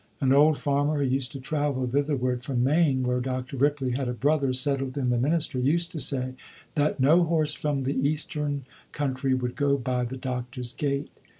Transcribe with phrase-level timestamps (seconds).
[0.19, 3.55] An old farmer who used to travel thitherward from Maine, where Dr.
[3.55, 6.33] Ripley had a brother settled in the ministry, used to say
[6.73, 11.11] that "no horse from the Eastern country would go by the doctor's gate."